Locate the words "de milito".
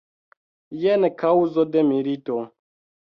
1.75-2.39